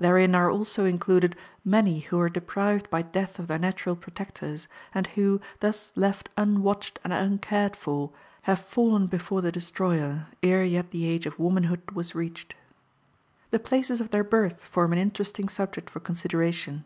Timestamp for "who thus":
5.06-5.92